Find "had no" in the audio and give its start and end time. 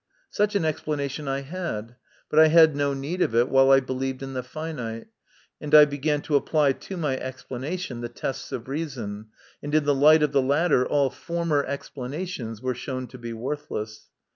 2.47-2.95